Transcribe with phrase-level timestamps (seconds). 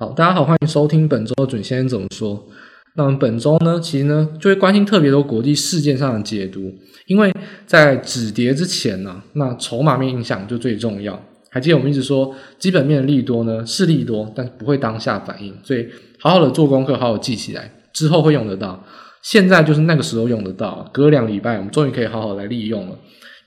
[0.00, 2.46] 好，大家好，欢迎收听本周的准先生怎么说。
[2.94, 6.72] 那我们本周呢，其实呢就会关心特别多国际事件上的解读，
[7.06, 7.34] 因为
[7.66, 11.20] 在止跌之前呢、那筹码面影响就最重要。
[11.50, 15.88] 还记得我们一直说，基本面的利多呢是利多，但是不会当下反应，所以
[16.20, 18.84] 好好的做功课，好好记起来，之后会用得到。
[19.22, 22.96] 现在就是那个时候用得到，隔两礼拜我们终于可以好好来利用了。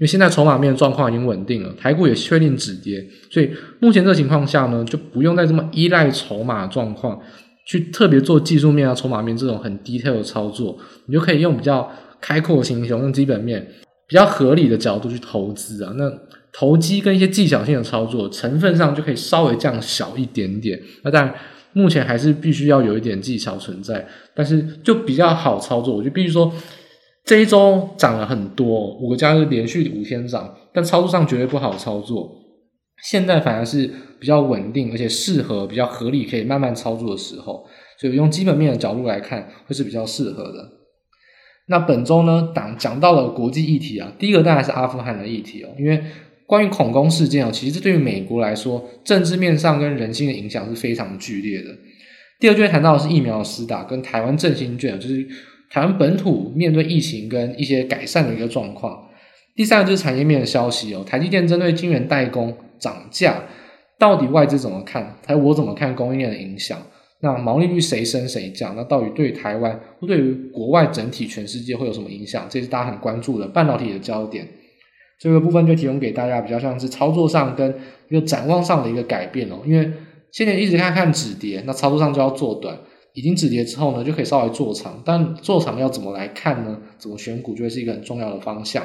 [0.02, 3.48] 因为现在筹码面状况已经稳定了，台股也确定止跌，所以
[3.80, 7.22] 目前这个情况下呢，就不用再这么依赖筹码状况
[7.68, 10.76] 去特别做技术面啊、筹码面这种很 detail 的操作，
[11.06, 11.88] 你就可以用比较
[12.20, 13.64] 开阔的心胸，用基本面
[14.08, 15.94] 比较合理的角度去投资啊。
[15.95, 16.12] 那
[16.52, 20.81] 投机跟一些技巧性的操作成分上就可以稍微降小一点点。
[21.04, 21.36] 那当然
[21.73, 25.95] 目前还是必须要有一点技巧存在，但是就比较好操作。
[25.95, 26.52] 我就必须说。
[27.31, 32.30] 这一周涨了很多，五个交易日连续五天涨，但操作上绝对不好操作。
[33.03, 33.89] 现在反而是
[34.20, 37.66] 比较稳定，而且适合比较合理，可以慢慢操作的时候。
[37.98, 40.69] 所以用基本面的角度来看，会是比较适合的。
[41.69, 46.03] 那本周呢，讲讲到了国际议题啊，第一个当然是阿富汗的议题哦，因为
[46.45, 51.69] 关于恐攻事件哦，其实这对于美国来说，政治面上跟人心的影响是非常剧烈的。
[52.41, 55.25] 第二就会谈到的是疫苗的施打跟台湾振兴券，就是。
[55.72, 59.08] 台湾本土面对疫情跟一些改善的一个状况。
[59.55, 63.44] 第三个就是产业面的消息哦，台积电针对晶圆代工涨价，
[63.97, 65.16] 到底外资怎么看？
[65.25, 66.78] 还有我怎么看供应链的影响？
[67.22, 68.75] 那毛利率谁升谁降？
[68.75, 72.45] 那到底对台湾或对于国外整体全世界会有什么影响？
[72.50, 74.47] 这是大家很关注的半导体的焦点。
[75.19, 77.73] 这个部分就提供给大家比较像是操作上跟
[78.09, 79.91] 一个展望上的一个改变哦，因为
[80.31, 82.75] 现在一直看看止跌，那操作上就要做短。
[83.14, 86.80] 已经止跌之后呢，就可以稍微做长，但做长要怎么来看呢？
[86.98, 88.81] 怎么选股就会是一个很重要的方向。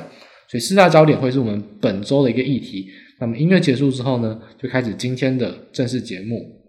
[0.49, 2.89] 所以四大焦点会是我们本周的一个议题。
[3.21, 6.61] 那么音乐结束之后呢，就开始今天的正式节目。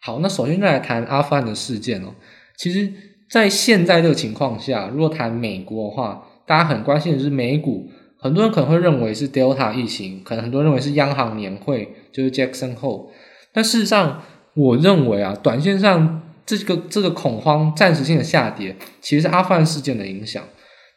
[0.00, 2.14] 好，那首先就来谈阿富汗的事件哦。
[2.58, 3.13] 其实。
[3.34, 7.90] 在现在这个情况下，如果谈美国的话，大家很关心的是美股。
[8.16, 13.08] 很多人可能会认为是 Delta 疫情，可能很多人认为是央行年会，就是 Jackson Hole。
[13.52, 14.22] 但事实上，
[14.54, 20.40] 我认为啊，短线上这个这个恐慌暂时性的下跌，其实是阿富汗事件的影响。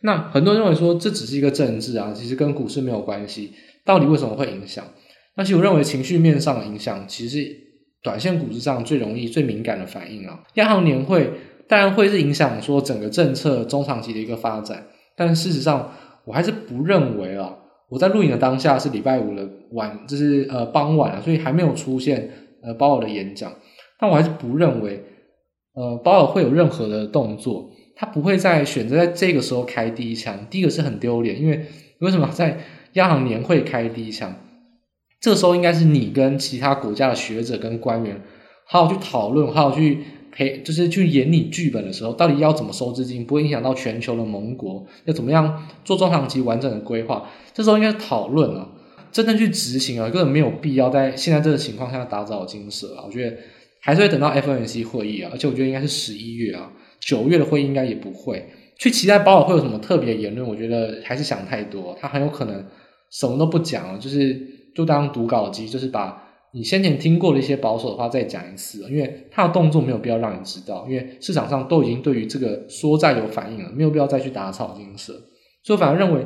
[0.01, 3.51] 那很多人认为说这只是一个政治啊，其实跟股市没有关系。
[3.83, 4.85] 到底为什么会影响？
[5.35, 7.47] 但是我认为情绪面上的影响，其实
[8.03, 10.43] 短线股市上最容易、最敏感的反应啊。
[10.53, 11.33] 央行年会。
[11.67, 14.85] 当然会是影响说整个政策中长期的一个发展，
[15.15, 15.91] 但事实上
[16.25, 17.55] 我还是不认为啊。
[17.89, 22.29] 我在录影的当下是礼拜五的晚，就是呃傍晚啊，所以还没有出现
[22.61, 23.49] 呃鲍尔的演讲。
[23.97, 25.01] 但我还是不认为
[25.73, 30.47] 呃鲍尔会有任何的动作，他不会在选择在这个时候开第一枪。
[30.49, 31.65] 第一个是很丢脸，因为
[32.01, 32.59] 为什么在
[32.93, 34.35] 央行年会开第一枪？
[35.21, 38.21] 这个时候应该是你跟其他国家的学者跟官员
[38.65, 39.99] 好好去讨论，好好去。
[40.37, 47.27] 陪就是去演你剧本的时候，到底要怎么收资金，不会影响到全球的盟国，要怎么样做中长期完整的规划？
[47.55, 48.69] 这时候应该讨论啊，
[49.11, 53.03] 真正去执行啊，根本没有必要在现在这个情况下打草惊蛇啊。
[53.07, 53.35] 我觉得
[53.81, 58.45] 还是会等到 FOMC 会议啊，而且我觉得应该是十一月啊，九月的会议应该也不会
[58.77, 60.47] 去期待鲍尔会有什么特别言论。
[60.47, 62.63] 我觉得还是想太多，他很有可能
[63.09, 64.39] 什么都不讲，就是
[64.75, 66.25] 就当读稿机，就是把。
[66.57, 75.13] 你先前听过的一些保守的话，再讲一次，因为他的动作没有必要让你知道，因为市场上都已经对于这个说债有反应了，没有必要再去打草惊蛇。
[75.63, 76.25] 所以反而认为，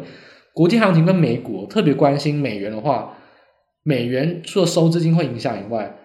[0.53, 3.17] 国际行情跟美国特别关心美元的话，
[3.83, 5.97] 美元除了收资金会影响以外，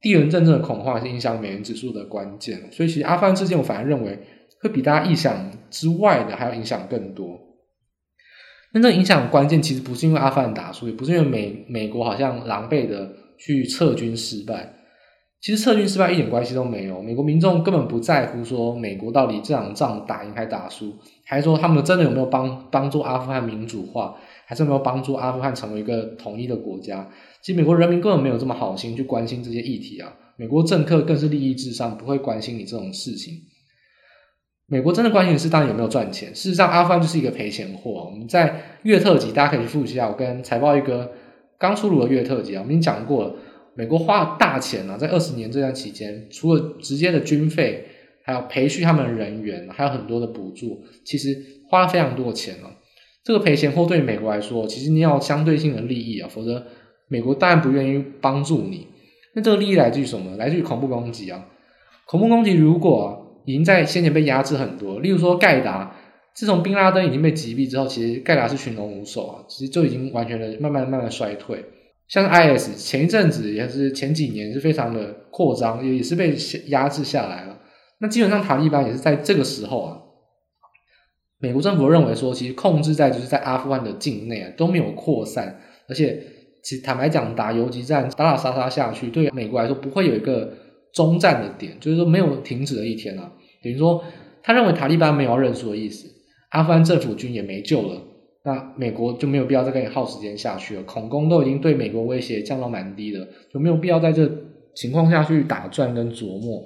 [0.00, 2.72] 地缘政治的恐慌是影响美元指数的关键。
[2.72, 4.18] 所以其实阿富汗事件，我反而认为
[4.62, 7.38] 会比大家意想之外的还要影响更多。
[8.72, 13.23] 那这个影响关键其实不是因为阿富汗打输，也不是因为美美国好像狼狈的。
[13.38, 14.74] 去撤军失败，
[15.40, 17.02] 其实撤军失败一点关系都没有。
[17.02, 20.94] 美国民众根本不在乎说美国到底这场仗打赢还打输，
[21.26, 24.16] 还是说他们真的有没有帮帮助阿富汗民主化，
[24.46, 27.10] 还是没有帮助阿富汗成为一个统一的国家？
[27.42, 30.14] 其实美国人民根本没有这么好心去关心这些议题啊。
[30.36, 33.34] 美国政客更是利益至上，不会关心你这种事情。
[34.66, 36.34] 美国真的关心的是当然有没有赚钱。
[36.34, 38.10] 事实上，阿富汗就是一个赔钱货。
[38.10, 41.12] 我们在月特辑大家可以去复习一下，我跟财报一哥。
[41.58, 43.34] 刚出炉的月特辑啊，我们已经讲过了，
[43.74, 47.86] 美国花了大钱啊，在二十年这段期间，除了直接的军费，
[48.24, 51.36] 还有培训他们的人员，还有很多的补助，其实
[51.68, 52.70] 花了非常多的钱了。
[53.22, 56.66] 这个赔钱货对于美国来说，其实你要相对性的利益啊，否则
[57.08, 58.88] 美国当然不愿意帮助你。
[59.34, 60.36] 那这个利益来自于什么？
[60.36, 61.46] 来自于恐怖攻击啊！
[62.06, 63.06] 恐怖攻击如果、啊、
[63.46, 65.93] 已经在先前被压制很多，例如说盖达，
[66.34, 71.64] 自从宾拉登已经被击毙之后，其实盖达是群龙无首啊，其实就已经完全的慢慢慢慢衰退。
[72.08, 76.36] 像 IS 前一阵子也是前几年是非常的扩张，也也是被
[76.66, 77.58] 压制下来了。
[78.00, 79.98] 那基本上塔利班也是在这个时候啊，
[81.38, 86.20] 美国政府认为说，其实控制在就是在阿富汗的境内啊都没有扩散，而且
[86.62, 90.52] 其实坦白讲，打游击战打打杀杀下去，对美国来说不会有一个
[90.92, 93.32] 终战的点，就是说没有停止的一天啊。
[93.62, 94.02] 等于说，
[94.42, 96.08] 他认为塔利班没有要认输的意思，
[96.54, 98.00] 阿富汗政府军也没救了。
[98.44, 104.30] 那美国就没有必要再跟你耗时间下去了，恐攻都已经对美国威胁降到蛮低了，就没有必要在这
[104.74, 106.62] 情况下去打转跟琢磨。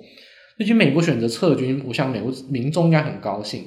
[0.56, 3.62] 最近美国选择撤军，我想美国民众应该很高兴，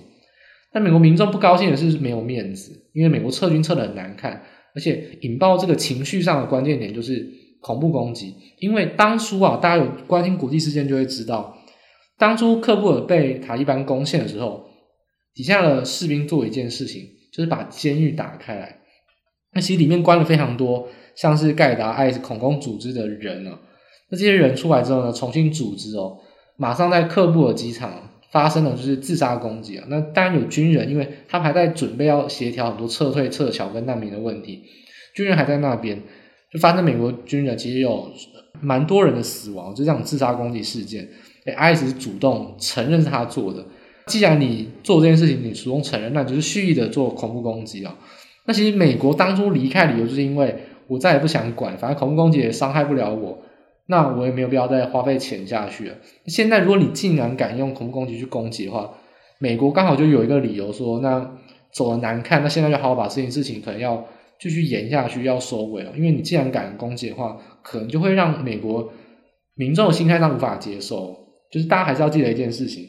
[0.73, 4.43] 但美国民众不高兴的是没有面子，因为美国撤军撤得很难看，
[4.75, 7.25] 而且引爆这个情绪上的关键点就是
[7.61, 8.35] 恐怖攻击。
[8.59, 11.55] 因为当初啊，大家有关心国际事件就会知道，
[12.17, 14.65] 当初喀布尔被塔利班攻陷的时候，
[15.33, 17.17] 底下的士兵做一件事情。
[17.31, 18.81] 就是把监狱打开来，
[19.53, 23.57] 那其实里面关了非常多，像是盖达、IS 恐攻组织的人呢。
[24.09, 26.17] 那这些人出来之后呢，重新组织哦，
[26.57, 29.85] 马上在喀布尔机场发生了就是自杀攻击啊。
[29.87, 34.65] 那当然有军人，因为他还在准备要协调很多撤退、撤侨跟难民的问题，
[35.15, 36.03] 军人还在那边，
[36.51, 38.11] 就发生美国军人其实有
[38.59, 41.07] 蛮多人的死亡，就这种自杀攻击事件。
[41.45, 43.65] 哎，IS 是主动承认是他做的。
[44.11, 47.95] 既然你做这件事情，你主动承认，那就是蓄意的做恐怖攻击啊。
[48.45, 50.53] 那其实美国当初离开理由就是因为
[50.87, 53.39] 我再也不想管，反正恐怖攻击也伤害不了我，
[53.85, 55.95] 那我也没有必要再花费钱下去了。
[56.25, 58.91] 现在如果你竟然敢用恐怖攻击去攻击的话，
[59.39, 61.37] 美国刚好就有一个理由说，那
[61.71, 64.05] 走得难看，那现在就好好把这件事情可能要
[64.37, 65.93] 继续延下去，要收尾了。
[65.95, 68.91] 因为你既然敢攻击的话，可能就会让美国
[69.55, 71.15] 民众的心态上无法接受。
[71.51, 72.85] 就是大家还是要记得一件事情。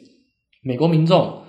[0.62, 1.42] 美国民众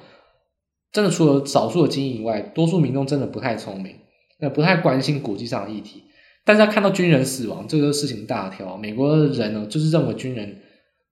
[0.92, 3.96] 真的除了少数的精英以外，多数民众真的不太聪明，
[4.40, 6.04] 那不太关心国际上的议题。
[6.46, 8.76] 但是要看到军人死亡，这个事情大条。
[8.76, 10.62] 美国的人呢，就是认为军人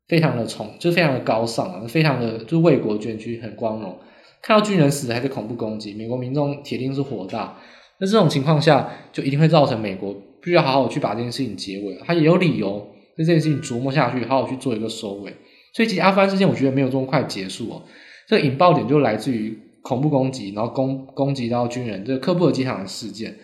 [0.08, 3.98] 非常的崇，就是非常的高尚啊，非常的就是为国捐躯，很光荣。
[4.42, 7.58] 看到军人死还是恐怖攻击，美国民众铁定是火大。
[8.00, 11.98] 那这种情况下，就一定会造成美国必须要好好去把这件事情结尾。
[12.04, 15.34] 他也有理由对这件事情琢磨下去，好好去做一个收尾。
[15.74, 17.84] 所以，其实阿富汗事件我觉得没有这么快结束哦。
[18.28, 23.36] 这个引爆点就来自于恐怖攻击，然后攻攻击到军人，这个喀布尔机场的事件。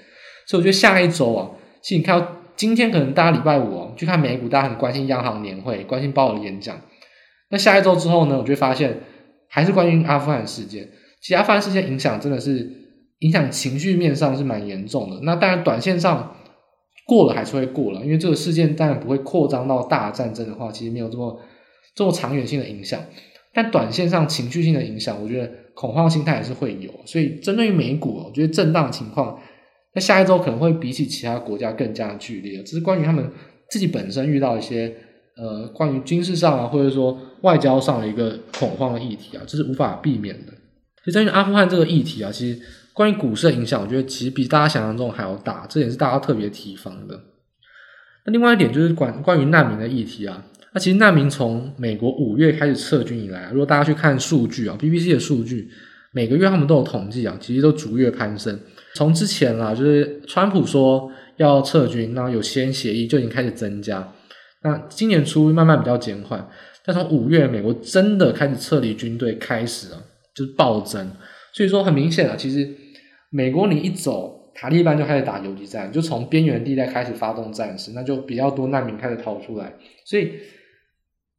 [0.45, 1.51] 所以，我觉得下一周啊，
[1.81, 6.79] 其实你看到今天可能大家礼拜五啊去看美股，大家很关心央行年会，关心鲍尔的演讲。
[7.49, 8.99] 那下一周之后呢，我就发现
[9.49, 10.89] 还是关于阿富汗事件。
[11.21, 12.69] 其实阿富汗事件影响真的是
[13.19, 15.19] 影响情绪面上是蛮严重的。
[15.23, 16.35] 那当然，短线上
[17.05, 21.39] 过了还是会过了，因为这个事件当然不会扩张到大战争的话，其实没有这么。
[21.97, 23.03] 这种长远性的影响，
[23.55, 26.91] 但短线上情绪性的影响，我觉得恐慌心态还是会有。
[27.07, 29.39] 所以针对于美股，我觉得震荡情况，
[29.95, 32.61] 在下一周可能会比起其他国家更加剧烈。
[32.61, 33.31] 这是关于他们
[33.67, 34.95] 自己本身遇到一些
[35.37, 40.51] 呃，关于军事上啊，或者说外交上的一个恐慌的议题啊，这是无法避免的。
[41.03, 42.61] 所以针对阿富汗这个议题啊，其实
[42.93, 47.19] 关于股市的影响，我觉得其实比大家想象中还要大，这也是大家特别提防的。
[48.25, 50.45] 那另外一点就是关关于难民的议题啊。
[50.77, 55.67] 那其实难民从美国五月开始撤军以来，如果大家去看数据啊，BBC 的数据，
[56.11, 58.59] 每个月他们都有统计啊，其实都逐月攀升。
[58.93, 64.13] 从之前啊，就是川普说要撤军，然后有先协议就已经开始增加。
[64.61, 66.47] 那今年初慢慢比较减缓，
[66.85, 69.97] 但从五月美国真的开始撤离军队开始啊，
[70.35, 71.11] 就是暴增。
[71.53, 72.69] 所以说很明显啊，其实
[73.31, 79.73] 美国你一走，塔利班就开始打游击战，就从边缘地带开始发动战事，那就比较多难民开始逃出来，
[80.05, 80.33] 所以。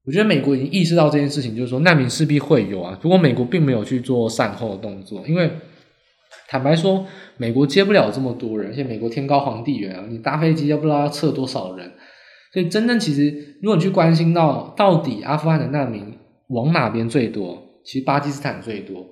[0.09, 2.99] 我觉得美国已经意识到这件事情，就是说难民势必会有啊。
[3.03, 5.51] 不过美国并没有去做善后的动作，因为
[6.49, 7.05] 坦白说，
[7.37, 11.93] 美国接不了这么多人，而且美国天高皇帝远啊，你搭飞机要不知道要撤多少人。
[12.55, 16.15] 所以真正其实，如果你去关心到到底阿富汗的难民
[16.49, 19.05] 往哪边最多，其实巴基斯坦最多。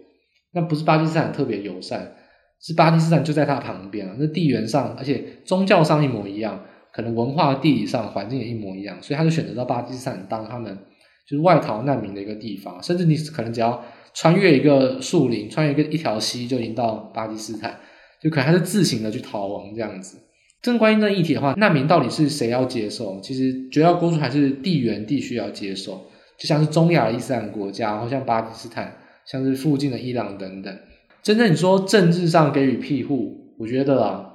[0.54, 2.14] 那不是巴基斯坦特别友善，
[2.62, 6.64] 是巴基斯坦就在他旁边啊，那地缘上而且宗教上一模一样。
[6.96, 10.74] 可能文化、地理上环境也一模一样，所以他就选择到巴基斯坦当他们
[11.28, 12.82] 就是外逃难民的一个地方。
[12.82, 13.84] 甚至你可能只要
[14.14, 17.78] 穿越一个树林，穿越一个一条溪，就已经到巴基斯坦。
[18.18, 20.16] 就可能他是自行的去逃亡这样子。
[20.62, 23.20] 正关于这个议题的话，难民到底是谁要接受？
[23.20, 26.06] 其实绝大多数还是地缘地区要接受，
[26.38, 30.74] 就像是中亚的伊斯兰国家，或像巴基斯坦，像是附近的伊朗等等。
[31.22, 34.25] 真正你说政治上给予庇护，我觉得啊。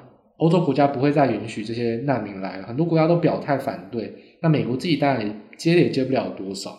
[0.42, 4.38] 欧洲国家不会再允许这些难民来了，很多国家都表态反对。
[4.42, 6.72] 那美国自己当然接也接不了多少。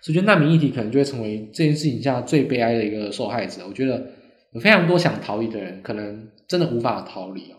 [0.00, 3.62] 所以，就难民议题可能就会成为这件事情下最悲哀的一个受害者。
[3.68, 4.04] 我觉得
[4.52, 7.54] 有非常多想逃离的人，可能真的无法逃离哦。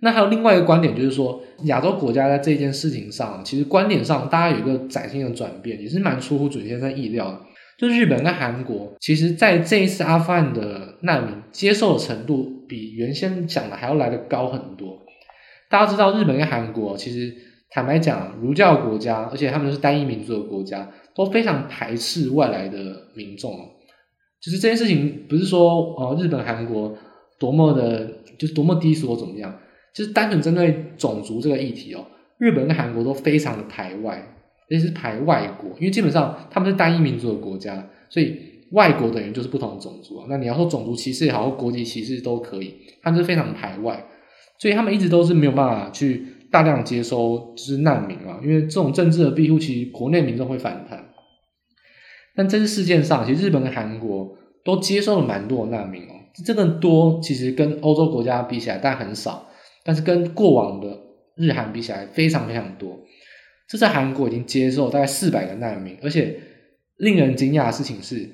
[0.00, 7.40] 那还有另外一个观点，就是说亚洲国家在这件事情上，其实观点上大家有一个崭新的转变，也是蛮出乎准先生意料的。
[7.78, 14.98] 就日本跟韩国，其实在这一次阿富汗的难民接受的程度，比原先讲的还要来得高很多。
[15.70, 17.34] 大家知道，日本跟韩国其实
[17.70, 20.90] 坦白讲，儒教国家，而且他们是单一民族的国家。
[21.16, 22.76] 都非常排斥外来的
[23.14, 23.52] 民众，
[24.42, 26.92] 就是这件事情不是说呃，日本、韩国
[27.38, 28.04] 多么的，
[28.36, 29.56] 就是多么低俗或怎么样，
[29.94, 32.04] 就是单纯针对种族这个议题哦，
[32.38, 34.26] 日本跟韩国都非常的排外，
[34.68, 38.36] 也是排外国，因为基本上他们是单一民族的国家，所以
[38.72, 40.26] 外国等于就是不同的种族啊。
[40.28, 44.04] 那你要说种族歧视也好，或国籍歧视都可以，他们是非常排外，
[44.58, 46.26] 所以他们一直都是没有办法去。
[46.50, 51.04] 大量接收就是难民啊，因为这种政治的庇护，其实国内民众会反弹。
[52.36, 56.14] 但这次事件上，其实日本跟韩国都接收了蛮多的难民哦，
[56.46, 59.48] 这个多其实跟欧洲国家比起来，但很少，
[59.84, 60.96] 但是跟过往的
[61.36, 63.00] 日韩比起来，非常非常多。
[63.68, 66.38] 这次韩国已经接受大概四百个难民，而且
[66.98, 68.30] 令人惊讶的事情是，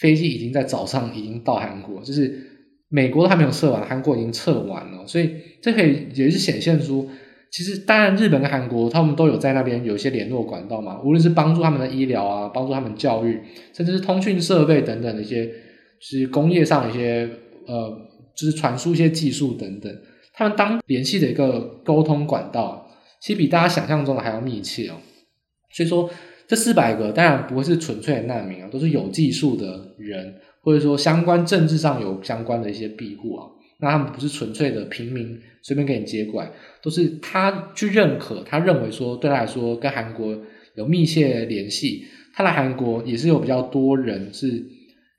[0.00, 2.34] 飞机已经在早上已经到韩国，就是
[2.88, 5.30] 美国都还没有撤完，韩国已经撤完了，所以
[5.62, 7.08] 这可以也是显现出。
[7.52, 13.40] 其实，当然，日本跟韩国他们都有在那边有一些联络管道嘛，无论是帮助他们的医疗啊，帮助他们教育，
[13.72, 15.52] 甚至是通讯设备等等的一些，就
[16.00, 17.28] 是工业上的一些
[17.66, 17.90] 呃，
[18.36, 19.92] 就是传输一些技术等等，
[20.32, 22.88] 他们当联系的一个沟通管道，
[23.20, 24.94] 其实比大家想象中的还要密切哦。
[25.72, 26.08] 所以说，
[26.50, 33.46] 这四百个当然不会是纯粹的难民啊，都是有技术的人，或者说相关政治上有相关的一些庇护啊。
[33.78, 36.50] 那他们不是纯粹的平民，随便给你接管，
[36.82, 40.36] 都是他去认可，他认为说对他来说跟韩国
[40.74, 42.02] 有密切联系，
[42.34, 44.66] 他来韩国也是有比较多人是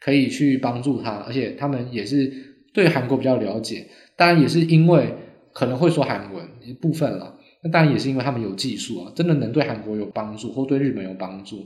[0.01, 2.29] 可以去帮助他，而且他们也是
[2.73, 5.15] 对韩国比较了解，当然也是因为
[5.53, 11.57] 可能会说韩文一部分了，那当然也是因为他们有技术啊，真的能对韩国有帮助或对日本有帮助，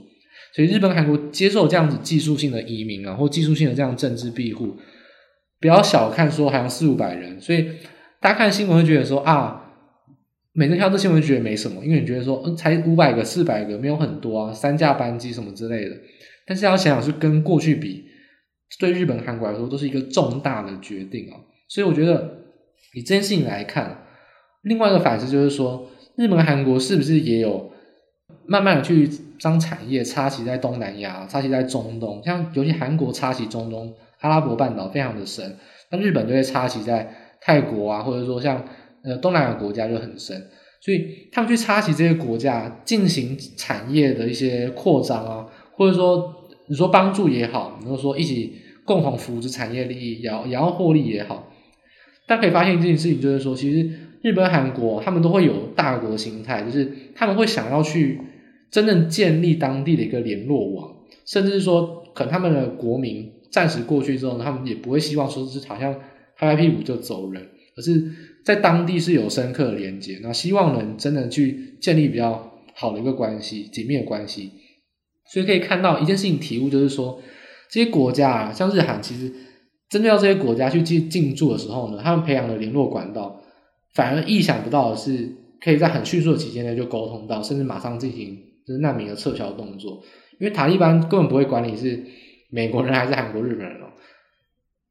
[0.54, 4.76] 所以日本、韩国接受这样子技术性的移民啊，或技术性的这样政治庇护。
[5.58, 7.66] 不要小看说好像四五百人，所以
[8.20, 9.72] 大家看新闻会觉得说啊，
[10.52, 15.96] 每次看到这新闻觉得没什么，因为你觉得说嗯才五百个四百个没有很多啊，三架班机什么之类的。
[16.46, 18.04] 但是要想想是跟过去比，
[18.78, 21.40] 对日本韩国来说都是一个重大的决定啊。
[21.68, 22.44] 所以我觉得
[22.94, 24.05] 以这件事情来看，
[24.66, 27.72] 另外一个反思就是说，日本韩国是不是也有
[28.46, 29.08] 慢慢的去
[29.38, 33.94] 将产业插旗在东南亚，插旗在中东，像尤其韩国插旗中东。
[34.20, 35.56] 阿拉伯半岛非常的深，
[35.92, 38.64] 那日本就会插旗在泰国啊，或者说像
[39.04, 40.34] 呃东南亚国家就很深，
[40.80, 45.46] 所以他们去插旗这些国家进行产业的一些扩张啊，
[45.76, 46.34] 或者说
[46.66, 48.54] 你说帮助也好，你说一起
[48.86, 51.52] 共同扶持产业利益，也要也要获利也好，
[52.26, 53.88] 但可以发现一件事情，就是说其实
[54.26, 58.20] 日本、韩国他们都会有大国心态，就是他们会想要去
[58.72, 60.90] 真正建立当地的一个联络网，
[61.24, 63.32] 甚至是说可能他们的国民。
[63.48, 65.94] 暂时过去之后呢，他们也不会希望说是好像
[66.36, 67.42] 拍拍屁股就走人，
[67.76, 68.04] 而是
[68.44, 74.50] 在当地是有深刻的连接，那希望能真的去建立比较好的一个关系，紧密的关系。
[75.32, 77.22] 所以可以看到一件事情体悟，就是说
[77.70, 79.32] 这些国家啊，像日韩，其实
[79.88, 83.40] 针对到这些国家去进进驻的时候呢，他们培养的联络管道，
[83.96, 90.02] 反而意想不到的是，可以在很迅速的期间内就沟通到，甚至马上进行就是难民的撤销动作，
[90.38, 92.04] 因为塔利班根本不会管你是。
[92.48, 93.86] 美国人还是韩国、日本人哦，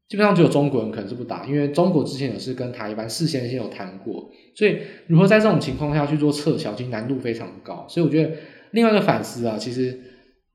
[0.10, 7.86] 基本上只有中国人可能是不打，因为中国之前也是跟塔利班事先先有谈过，所以如何在这种情况下去做撤侨，其实难度非常高。
[7.88, 8.30] 所以我觉得
[8.72, 9.98] 另外一个反思啊，其实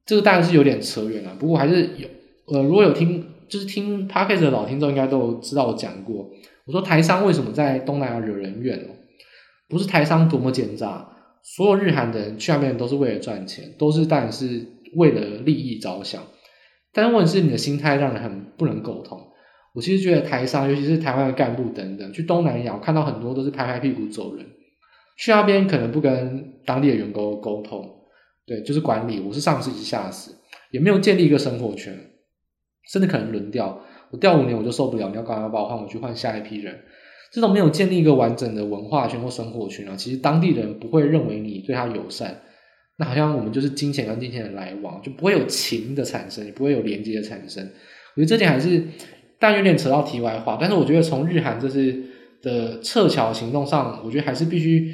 [0.04, 2.06] 这个当然是有点扯远了，不过还是有
[2.48, 6.30] 呃，如果有听就是听 Podcast 的老听众应该都知道我讲过，
[6.66, 8.94] 我说台商为什么在东南亚惹人怨哦，
[9.68, 11.08] 不是台商多么奸诈，
[11.42, 16.22] 所有日韩的人去那边都是为了赚钱，都是当然是为了利益着想。
[16.92, 19.28] 但问题是你的心态让人很不能沟通。
[19.72, 24.44] 我其实觉得台商，尤其是台湾的干部等等，去东南亚，我看到很多都是拍拍屁股走人。
[25.16, 27.88] 去那边可能不跟当地的员工沟通，
[28.46, 30.34] 对，就是管理，我是上司，一下死，
[30.72, 31.94] 也没有建立一个生活圈，
[32.90, 36.78] 甚至可能轮调，我调五年我就受不了，你要赶快把我换回去，换下一批人。
[37.32, 42.40] 这种没有建立一个完整的文化圈或生活圈啊，其实当地人不会认为你对他友善。
[42.96, 47.64] 那好像我们就是金钱跟金钱的来往，就不会有情的产生，也不会有连接的产生。
[48.14, 48.82] 我觉得这点还是，
[49.38, 50.58] 但有点扯到题外话。
[50.60, 52.02] 但是我觉得从日韩这次
[52.42, 54.92] 的撤侨行动上，我觉得还是必须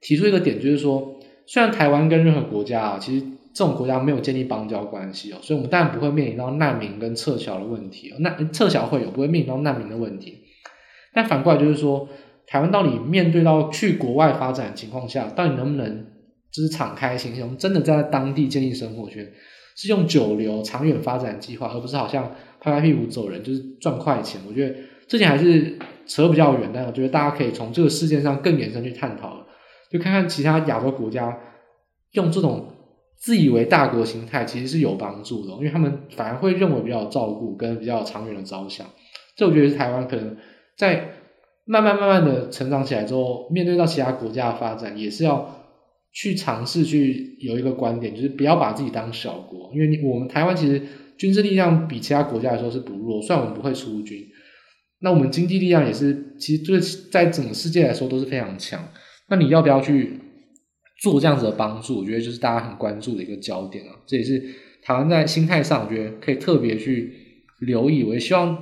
[0.00, 3.26] 提出一个点，就是说，虽然台湾跟任何国家啊，其实
[3.58, 8.16] 这种国家没有建立邦交关系哦，所以我们当然不会面临到难民跟撤侨的问题哦。
[8.20, 10.44] 那撤侨会有，不会面临到难民的问题。
[11.12, 12.08] 但反过来就是说，
[12.46, 16.06] 台湾到底面对到去国外发展的情况下，到底能不能
[16.52, 19.28] 就是敞开心胸，真的在当地建立生活圈，
[19.74, 24.40] 是用久留长远发展计划，而不是好像拍拍屁股走人，就是赚快钱。
[24.48, 24.72] 我觉得
[25.08, 29.44] 这点还是扯比较远，但我觉得大家可以从这个事件上更延伸去探讨，
[29.90, 31.36] 就看看其他亚洲国家
[32.12, 32.76] 用这种。
[33.18, 38.86] 自以为大国心态其实是有帮助的，因为他们反而会认为比较照顾跟比较长远的着想。
[39.36, 40.36] 这我觉得是台湾可能
[40.76, 41.10] 在
[41.64, 45.52] 慢慢慢慢的成长起来之后，面对到其他国家的发展，也是要
[46.12, 49.70] 去尝试去有一个观点，就是不要把自己当小国。
[49.74, 50.80] 因为我们台湾其实
[51.16, 54.24] 军事力量比其他国家来说是不弱，虽然我们不会出军，
[55.00, 58.88] 那我们经济力量也是，其实就是在整个世界来说都是非常强。
[59.28, 60.20] 那你要不要去？
[60.98, 63.94] 做这样子的帮助，我觉得就是大家很关注的一个焦点啊。
[64.04, 64.42] 这也是
[64.82, 67.14] 台湾在心态上，我觉得可以特别去
[67.60, 68.02] 留意。
[68.02, 68.56] 我也希望，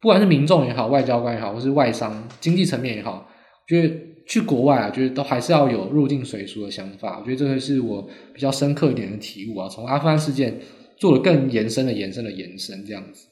[0.00, 3.30] 不管是民众也好，外交官也好，或是外商经济层面也好，
[3.68, 3.94] 觉得
[4.26, 7.20] 去国外啊，觉得都还是要有入境随俗的想法。
[7.20, 9.68] 我觉得这个是我比较深刻一点的体悟啊。
[9.68, 10.60] 从阿富汗事件
[10.96, 13.28] 做了更延伸的延伸的延伸，这样子。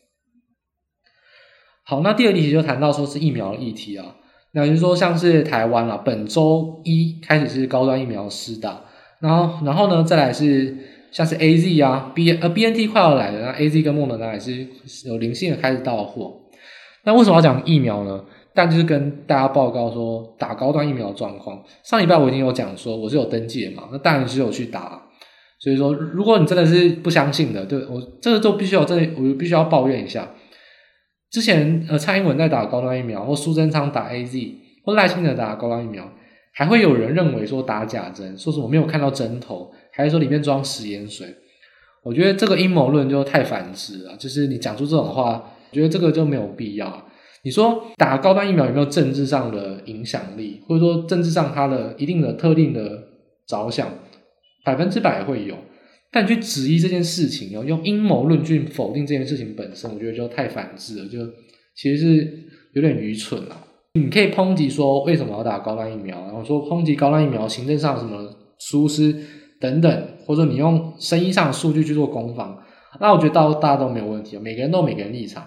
[1.84, 4.14] 好，那第二题就谈到说是疫苗的议题啊。
[4.52, 8.80] 那就是说，像是台湾啊，本周一开始是高端疫苗施打，
[9.20, 10.76] 然后，然后呢，再来是
[11.10, 14.66] 像是 A Z 啊，B 呃 B N T 快要来了，那 A Z 跟莫德纳也是
[15.06, 16.40] 有零星的开始到货。
[17.04, 18.24] 那为什么要讲疫苗呢？
[18.54, 21.62] 但就是跟大家报告说打高端疫苗的状况。
[21.84, 25.02] 上礼拜我已经有讲说我是有登记的嘛，那当然是有去打。
[25.60, 30.28] 所以说，如果你真的是不相信的，对我这个都必须要，这我就必须要抱怨一下。
[31.30, 34.54] 之前呃，蔡英文在打高端疫苗，或苏贞昌打 AZ，
[34.84, 36.10] 或赖清德打高端疫苗，
[36.54, 41.26] 还会有人认为说打假针，说什么没有看到针头，还是说里面装食盐水？
[42.02, 44.16] 我觉得这个阴谋论就太反智了。
[44.16, 47.06] 就是你讲出这种话，我觉得这个就没有必要。
[47.42, 53.02] 你说打高端疫苗有没有政治上的影响力，或者说政治上它的一定的特定的
[53.46, 53.86] 着想，
[54.64, 55.54] 百分之百会有。
[56.10, 61.18] 但去质疑这件事情，要用阴谋论去否定这件事情本身，我觉得就太反智了，就
[61.76, 63.56] 其实是有点愚蠢了。
[63.94, 68.26] 你可以抨击说为什么要打高端疫苗，然后说抨击高端疫苗行政上什么
[68.58, 69.14] 疏失
[69.60, 72.58] 等等，或者你用生意上的数据去做攻防，
[73.00, 75.46] 那我觉得到大家都没有问题，每个人都有每个人立场。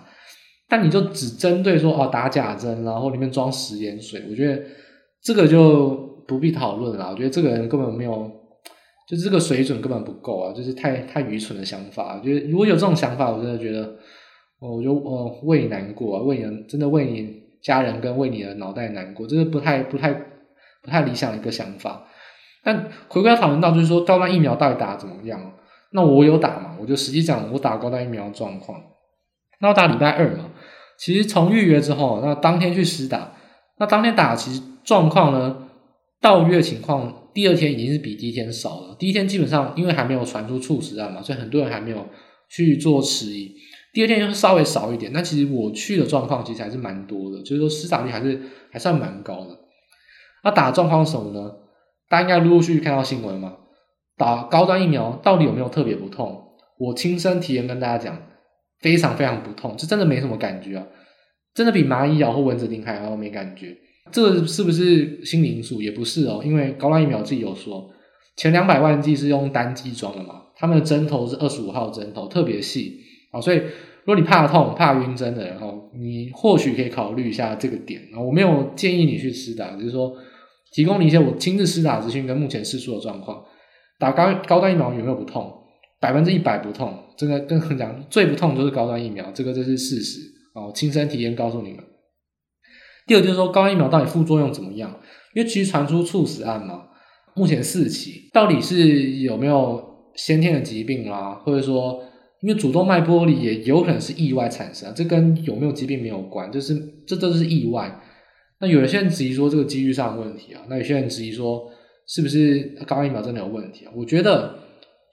[0.69, 4.62] 但你就只针对说哦打假针，然后里面装食盐水，我觉得
[5.24, 7.10] 这个就不必讨论了。
[7.10, 8.40] 我觉得这个人根本没有。
[9.08, 10.54] 就是这个水准根本不够啊！
[10.54, 12.20] 就是太太愚蠢的想法。
[12.24, 13.96] 就是如果有这种想法，我真的觉得，
[14.60, 22.08] 我就呃为难过啊，为你真的为你家人跟为你的脑袋难过，这是不太不太不太理想的一个想法。
[22.64, 25.54] 但回归讨论到就是说高端疫苗到底打怎么样？
[25.92, 26.78] 那我有打嘛？
[26.80, 28.82] 我就实际讲我打高端疫苗的状况。
[29.60, 30.52] 那我打礼拜二嘛，
[30.98, 33.34] 其实从预约之后，那当天去实打，
[33.78, 35.68] 那当天打其实状况呢，
[36.22, 37.18] 到约情况。
[37.34, 38.96] 第二天已经是比第一天少了。
[39.00, 42.08] 第一天基本上因为还没有传出猝死案嘛，所以很多人还没有
[42.50, 43.56] 去做迟疑。
[43.94, 45.12] 第二天就稍微少一点。
[45.13, 48.41] 那其实我去的状况其实还是蛮多的，就是说施打率还是
[48.72, 49.58] 还算蛮高的。
[50.44, 51.52] 那打状况是什么呢？
[52.10, 53.58] 大家应该陆陆续续看到新闻嘛。
[54.17, 56.44] 打高端疫苗到底有没有特别不痛？
[56.78, 58.22] 我亲身体验跟大家讲，
[58.80, 60.86] 非常非常不痛，这真的没什么感觉啊，
[61.54, 63.78] 真的比蚂蚁咬或蚊子叮还要没感觉。
[64.12, 65.82] 这是不是心理因素？
[65.82, 67.89] 也不是哦，因为高端疫苗自己有说，
[68.36, 73.00] 前两百万剂是用单剂装的嘛，他们的针头是二十五号针头，特别细
[73.32, 78.19] 啊，所以如果你怕痛、怕晕针的人哦，你或许可以考虑一下这个点啊。
[78.19, 80.13] 我没有建议你去施打，只是说
[80.74, 83.43] 提供你一些我亲自施打资讯跟目前试出的状况。
[84.00, 85.54] 打高高端疫苗有没有不痛？
[86.00, 90.19] 百分之一百不痛，真的跟很讲最不痛就是高端疫苗，这个这是事实
[90.56, 91.84] 哦，亲身体验告诉你们。
[93.08, 95.00] 第二就是说，高疫苗到底副作用怎么样？
[95.34, 96.84] 因为其实传出猝死案嘛，
[97.36, 99.84] 目前四起，到底是有没有
[100.16, 101.36] 先天的疾病啊？
[101.44, 102.04] 或者说，
[102.42, 106.76] 因为主动脉剥离也有可能是意外产生，这跟有没有疾病没有关，就是
[107.08, 108.00] 这都是意外。
[108.60, 111.64] 那有些人质疑说这个几率上的问题啊，那有些人质疑说
[112.08, 113.92] 是不是高疫苗真的有问题啊？
[113.96, 114.56] 我觉得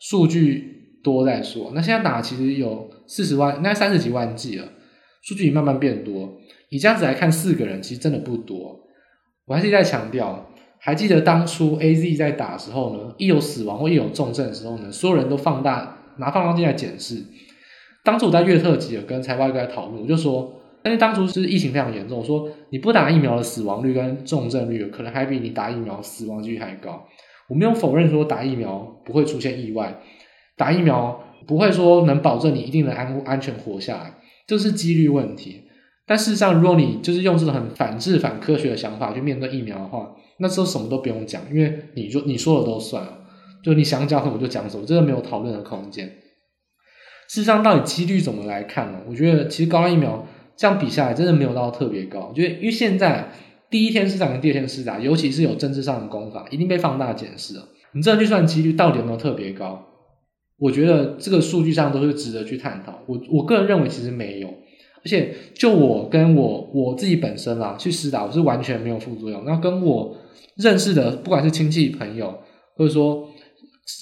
[0.01, 1.73] 数据多再说。
[1.75, 4.69] 那现在打其实有四十万，那三十几万剂了，
[5.23, 6.39] 数据也慢慢变多。
[6.71, 8.81] 以这样子来看，四个人其实真的不多。
[9.47, 17.25] 我还是在强调，还记得当初 AZ 在打的时候呢，一有死亡或一有重症的时候呢，所有人都放大拿放大镜来检视。
[18.05, 20.53] 当初我在月特辑有跟财报哥在讨论，我就说，
[20.83, 27.07] 但是当初是疫情非常严重，我说你不打疫苗的死亡率跟重症率可能还比你打疫苗死亡率还高。
[27.49, 30.01] 我没有否认说打疫苗不会出现意外，
[30.57, 34.15] 打疫苗不会说能保证你一定能安安全活下来，
[34.47, 35.63] 这是几率问题。
[36.09, 43.19] 但事实上，如果你就是用这种很反智、反科学的想法去面对疫苗的话，那时候什么都不用讲，因为你说你说了都算了，
[43.63, 46.07] 就你想讲什么就讲什么，真的没有讨论的空间。
[47.29, 49.01] 事实上，到底几率怎么来看呢？
[49.07, 52.33] 我觉得其实高端疫苗这样比下来，真的没有到特别高。
[52.35, 53.31] 就因为现在
[53.69, 57.69] 第一天施打跟第二天施打，尤其是有政治上的攻防，一定被放大检视了。
[57.93, 59.85] 你这样去算几率到底有没有特别高？
[60.59, 63.01] 我觉得这个数据上都是值得去探讨。
[63.07, 64.49] 我我个人认为其实没有，
[65.09, 69.43] 而且就我跟我我自己本身啦去施打，我是完全没有副作用。
[69.47, 70.15] 那跟我
[70.57, 72.39] 认识的不管是亲戚朋友，
[72.77, 73.27] 或者说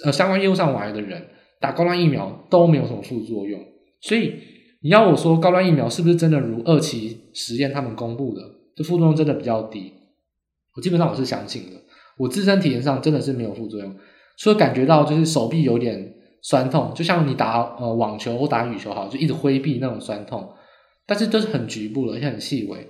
[0.05, 1.23] 呃相关业务上来的人。
[1.59, 3.59] 打高端疫苗都没有什么副作用，
[4.03, 4.35] 所以
[4.83, 8.43] 你要我说高端疫苗是不是真的如二期实验他们公布的，
[8.77, 9.95] 这副作用真的比较低？
[10.77, 11.77] 我基本上我是相信的，
[12.19, 13.97] 我自身体验上真的是没有副作用，
[14.37, 20.47] 除了感觉到就是手臂有点酸痛，就像你打呃网球或打羽球好，就一直挥臂那种酸痛，
[21.07, 22.89] 但是都是很局部的，而且很细微，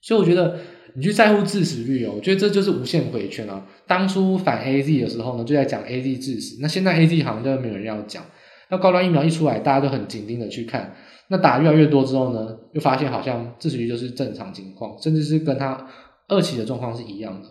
[0.00, 0.58] 所以我觉得。
[0.98, 3.66] 你去在乎致死率哦，我觉得这就是无限回圈啊。
[3.86, 8.24] 当初反 AZ 的时候呢，就在讲 AZ 致死，那现在 AZ 好像就没有人要讲。
[8.70, 10.96] 那高端疫苗一出来，大家都很紧盯的去看。
[11.28, 15.86] 那打越来越多之后呢，又发现好像致死率就是正常情况，甚至是跟它
[16.28, 17.48] 二期的状况是一样的。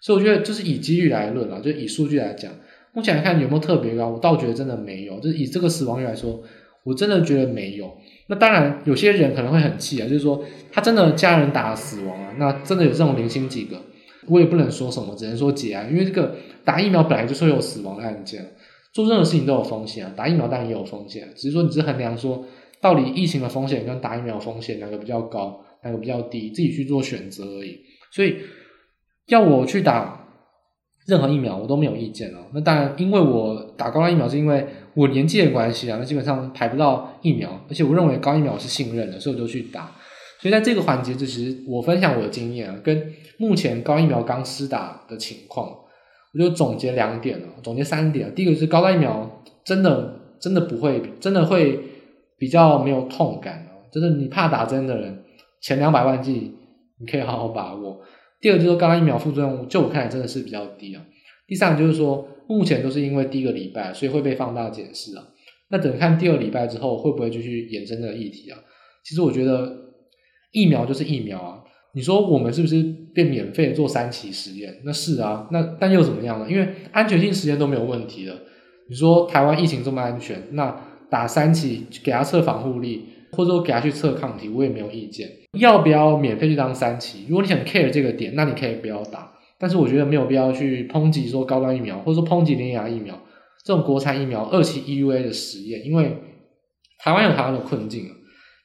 [0.00, 2.50] 所以我觉得就是以几率来论啊，就以数据来讲，
[2.94, 5.20] 目前来看有没有特别高，我倒觉得真的没有。
[5.20, 6.42] 就是以这个死亡率来说，
[6.84, 7.98] 我真的觉得没有。
[8.30, 13.80] 那当然，有些人可能会很气啊，就是说他真的家人打了死亡啊，那真的有这种零星几个，
[14.28, 18.54] 我也不能说什么，只能说节哀，因为这个打疫苗本来就是会有死亡的案件，
[18.92, 22.44] 做任何事情都有风险啊，打疫苗当然也有风险，只是说你是衡量说
[22.82, 27.80] 到底疫情的风险跟打疫苗风险哪个比较高，哪个比较低，自己去做选择而已。
[28.12, 28.36] 所以
[29.28, 30.26] 要我去打
[31.06, 32.40] 任何疫苗，我都没有意见了。
[32.52, 34.66] 那当然，因为我打高端疫苗是因为。
[34.98, 39.92] 我年纪的关系啊，那基本上排不到疫苗，而且我认为高疫苗是信任的，所以我就去打。
[40.40, 45.68] 所以在这个环节，就其实我分享我的经验啊，跟目前高疫苗刚施打的情况，
[46.34, 48.34] 我就总结两点了，总结三点。
[48.34, 51.78] 第一个是高端疫苗真的真的不会，真的会
[52.36, 55.22] 比较没有痛感哦，就是你怕打针的人，
[55.60, 56.52] 前两百万剂
[56.98, 58.00] 你可以好好把握。
[58.40, 61.02] 第二个就是高端疫苗副作用，就我看来真的是比较低啊。
[61.48, 62.28] 第三就是说。
[62.50, 65.22] 目前都是因为第一个礼拜，所以会被放大检视啊。
[65.68, 68.56] 那等看第二礼拜之后，会不会继续衍生这个议题啊？
[69.04, 69.70] 其实我觉得
[70.50, 71.58] 疫苗就是疫苗啊。
[71.92, 72.82] 你说我们是不是
[73.14, 74.80] 被免费做三期实验？
[74.82, 75.46] 那是啊。
[75.52, 76.50] 那但又怎么样呢？
[76.50, 78.34] 因为安全性实验都没有问题了。
[78.88, 80.74] 你说台湾疫情这么安全，那
[81.10, 85.28] 打三期给他测防护力，或者说给他去测抗体，我也没有意见。
[85.58, 87.26] 要不要免费去当三期？
[87.28, 89.34] 如果你想 care 这个点，那你可以不要打。
[89.58, 93.20] 但是我觉得没有必要去抨击说高端疫苗，或者说抨击联亚疫苗
[93.64, 96.16] 这种国产疫苗二期 EUA 的实验，因为
[97.00, 98.06] 台湾有台湾的困境，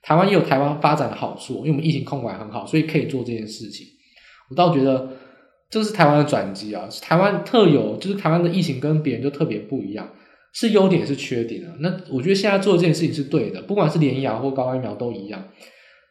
[0.03, 3.88] 台湾也有台湾发展的好处，因为我们疫情控管很好，所以可以做这件事情。
[4.49, 5.10] 我倒觉得
[5.69, 10.08] 这是台湾的转机啊，台湾特有，就是台湾的疫情跟别人就特别不一样，
[10.53, 11.73] 是优点是缺点啊。
[11.79, 15.43] 那我觉得现在做这件事情是对的，不管是联亚或高端疫苗都一样，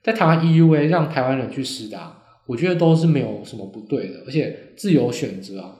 [0.02, 2.21] 在台湾 EUA 让台湾人去施打。
[2.46, 5.76] 我觉得都是没有什么不对的，而且自由选择啊，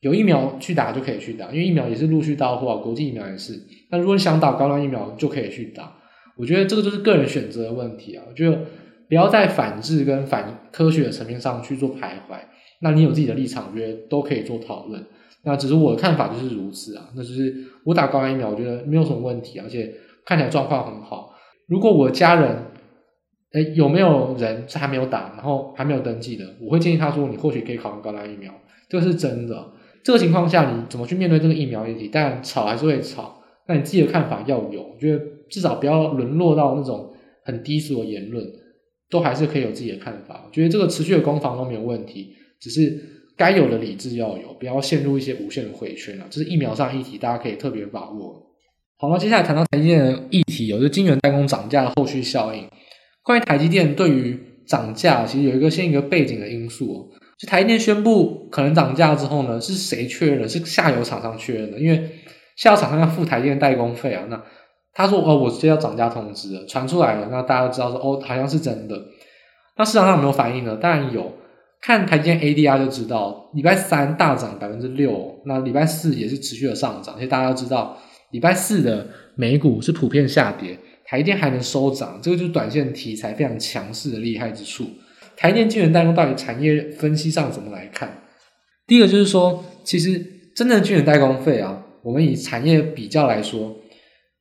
[0.00, 3.60] 有疫苗去打就可以去打，因为疫苗也是陆续到货啊，国际疫苗也是。
[3.90, 5.96] 那如果你想打高端疫苗，就可以去打。
[6.36, 8.60] 我觉得这个就是个人选择的问题啊，我觉得
[9.08, 12.38] 不要在反智跟反科学的层面上去做徘徊。
[12.82, 15.02] 那你有自己的立场，我觉得都可以做讨论。
[15.44, 19.92] 那只是我的看法就是如此啊，那就是我打高端疫苗，我觉得没有什么问题，而且
[20.24, 21.34] 看起来状况很好。
[21.66, 22.56] 如果我家人，
[23.56, 26.44] 哎，有没有人是还没有打，然后还没有登记的？
[26.60, 28.52] 我会建议他说，你或许可以考虑高端疫苗，
[28.86, 29.72] 这个是真的。
[30.04, 32.10] 这个情况下，你怎么去面对这个疫苗议题？
[32.12, 37.10] 但吵还是会吵，那你自己的看法要有，我觉得至少不要沦落到那种
[37.44, 38.44] 很低俗的言论，
[39.08, 40.44] 都还是可以有自己的看法。
[40.46, 43.02] 我觉得这个持续的攻防都没有问题，只是
[43.38, 46.26] 该有的理智要有，不要陷入一些无限的回圈啊。
[46.28, 48.42] 这是疫苗上议题，大家可以特别把握。
[48.98, 52.62] 好，了接下来谈到台积电的议题，有个晶圆代工涨价的后续效应。
[53.26, 57.12] 关于台积电对于涨价，其实有一个先一个背景的因素。
[57.36, 60.48] 就台积电宣布可能涨价之后呢，是谁确认？
[60.48, 62.08] 是下游厂商确认的，因为
[62.56, 64.24] 下游厂商要付台积电代工费啊。
[64.30, 64.40] 那
[64.94, 68.96] 他说哦，我直接要涨价通知了，传出来了，那大家都知道说哦，好像是真的。
[69.76, 70.76] 那市场上有没有反应呢？
[70.76, 71.32] 当然有，
[71.82, 77.16] 看台积电 ADR 就知道，礼拜三大涨百分之六，那礼拜四也是持续的上涨。
[77.16, 77.98] 而且大家都知道，
[78.30, 80.78] 礼拜四的美股是普遍下跌。
[81.06, 84.88] 台电还能收涨，这个就是短线题材非常强势的厉害之处。
[85.36, 88.22] 台电晶圆代工到底产业分析上怎么来看？
[88.86, 90.18] 第一个就是说，其实
[90.54, 93.76] 真正的晶圆代工费啊，我们以产业比较来说，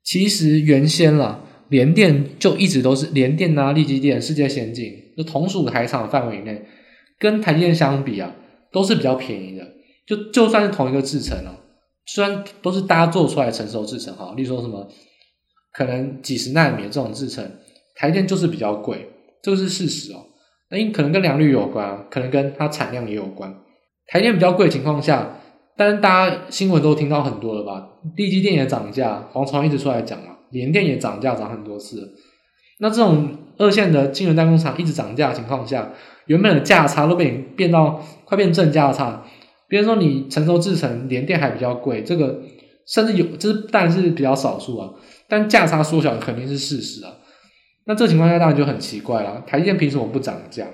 [0.04, 6.66] 其实原先啦，联电就一直都是联电啊、力积电、世界先进，就同属台厂范围内，
[7.20, 8.34] 跟台电相比啊，
[8.72, 9.68] 都是比较便宜的。
[10.08, 11.52] 就就算是同一个制程哦，
[12.06, 14.88] 虽然都是大家做出来成熟制程哈，例如说什么
[15.76, 17.44] 可能几十纳米的这种制程，
[17.96, 19.10] 台电就是比较贵，
[19.42, 20.26] 这个是事实哦。
[20.70, 23.54] 那因可能跟良率有关，可能跟它产量也有关。
[24.08, 25.38] 台电比较贵的情况下，
[25.76, 27.90] 但是大家新闻都听到很多了吧？
[28.16, 32.14] 地基电也涨价，黄崇一直出来讲嘛，联电也涨价涨很多次。
[32.80, 35.92] 那这种二线的晶圆代工厂一直涨价的情况下，
[36.28, 39.24] 原本的价差都被你变到快变正价差。
[39.68, 42.42] 比如说你成熟制程联电还比较贵，这个
[42.88, 44.92] 甚至有，这是当然是比较少数啊，
[45.28, 47.12] 但价差缩小肯定是事实啊。
[47.86, 50.66] 那这情况下当然就很奇怪了，台积电凭什么不涨价？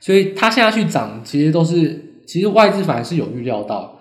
[0.00, 4.00] 所以他现在去涨，其实都是其实外资反而是有预料到。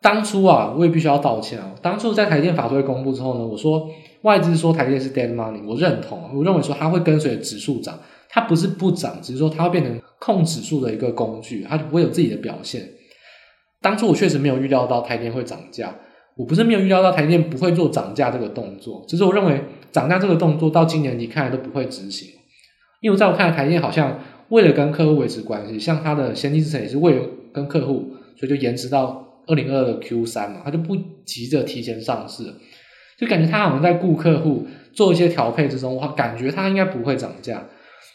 [0.00, 1.74] 当初啊，我也必须要道歉啊。
[1.82, 3.90] 当初在台电法说会公布之后呢，我说
[4.22, 12.88] 外资说台电是 dead money，我认同，我认为说它会跟随指数涨，它不是不涨，只是说它会变成控指数的一个工具，它不会有自己的表现。
[13.80, 15.94] 当初我确实没有预料到台电会涨价，
[16.38, 22.28] 我不是没有预料到台电不会做涨价这个动作，只是我认为涨价这个动作到今年你看来都不会执行，
[23.00, 24.20] 因为在我看来台电好像
[24.50, 32.44] 为了跟客户维持关系，像它的先进制程也是为了跟客户，所以就延迟到二零二二的 Q 三嘛，它就不急着提前上市，
[33.18, 37.64] 就感觉它好像在顾客户做一些调配之中，我感觉它应该不会涨价。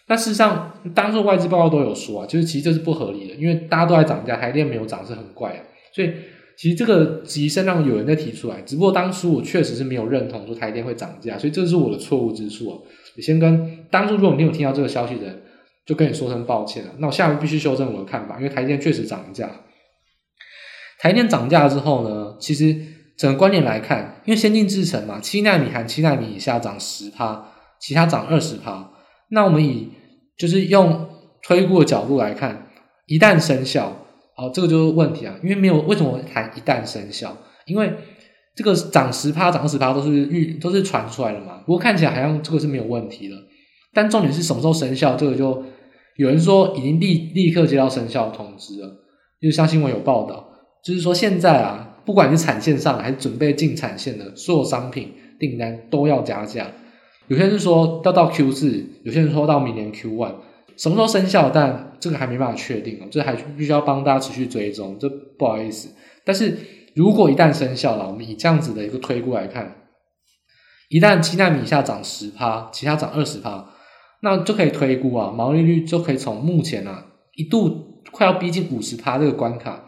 [0.08, 5.60] 但事实上，当初外资报告都有说啊，就是其实这是不合理的，因为大家都在涨价，台电没有涨是很怪的。
[5.94, 6.12] 所以
[6.58, 12.78] 其实这个质疑声浪有人在提出来，只不过当初我确实是没有认同说台电会涨价，所以这是我的错误之处啊。
[13.16, 15.42] 你先跟当初如果你有听到这个消息的人，
[15.86, 16.92] 就跟你说声抱歉了。
[17.00, 19.50] 那我下面必须修正我的看法，因为台电确实涨价。
[21.00, 22.76] 台电涨价之后呢，其实
[23.18, 28.92] 整个观点来看，因为先进制程嘛，七纳米含七纳米以下涨十趴，其他涨二十趴。
[29.30, 29.90] 那我们以
[30.38, 31.10] 就是用
[31.42, 32.68] 推估的角度来看，
[33.08, 34.03] 一旦生效，
[34.36, 37.38] 好，这个就是问题啊，因为没有为什么谈一旦生效？
[37.66, 37.94] 因为
[38.56, 41.62] 这个涨十趴、涨十趴都是预都是传出来的嘛。
[41.66, 43.36] 不过看起来好像这个是没有问题的，
[43.94, 45.16] 但重点是什么时候生效？
[45.16, 45.64] 这个就
[46.18, 48.90] 有人说已经立立刻接到生效通知了，
[49.42, 50.50] 就是像新闻有报道，
[50.84, 56.68] 就是说现在啊，不管是产线上还是准备进产线的所有商品订单都要加价。
[57.28, 60.34] 有些人是说要到 Q 四，有些人说到明年 Q one，
[60.78, 61.50] 什么时候生效？
[61.50, 65.90] 但这个还没办法确定哦，这还必须要帮大家持续追踪，这不好意思。
[66.26, 66.58] 但是
[66.96, 69.76] 如果一旦生效了，我们以这样子的一个推估来看，
[70.90, 73.70] 一旦七纳米下涨十趴，其他涨二十趴，
[74.22, 77.06] 那就可以推估啊，毛利率就可以从目前啊
[77.36, 79.86] 一度快要逼近五十趴这个关卡，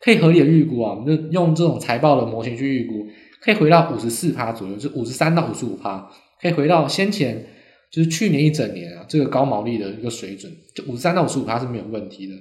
[0.00, 3.06] 可以合理的预估啊，我们就用这种财报的模型去预估，
[3.40, 6.08] 可以回到五十四趴左右，就五十三到五十五趴。
[6.40, 7.46] 可以回到先前，
[7.92, 12.34] 就是去年一整年啊，这个高毛利的一个水准，就五十三到五十五，它是没有问题的。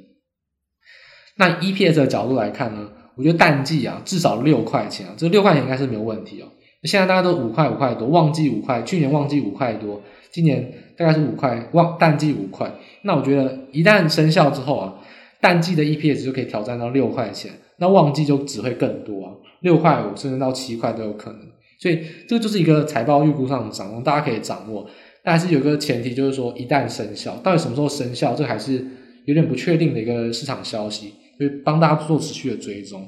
[1.36, 6.48] 那 EPS 的角度来看呢，我觉得淡季啊，至少六块钱啊，这六块钱应该是没有问题哦。
[6.84, 12.74] 现在大家都五块五块多，旺季五块，去年旺季五块多，今年大概是五块，旺淡季五块。
[13.04, 14.96] 那我觉得一旦生效之后啊，
[15.42, 21.42] 淡季的 EPS 就可以挑战到六块钱，那旺季就只会更多啊，六块五甚至到七块都有可能。
[21.80, 24.88] 所以这个就是一个财报预估上的掌握，大家可以掌握。
[25.24, 28.86] 但还是有个前提，就是说一旦生效，到底什么时候生效，这还是
[29.26, 33.08] 有点不确定的一个市场消息，所以帮大家做持续的追踪。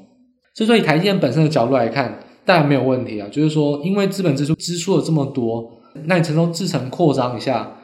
[0.54, 3.28] 所以说，以台积电本身的角度来看，当然没有问题啊。
[3.32, 7.78] 就是说，因为资本支出支出了这么多，那你成熟制程扩张一下，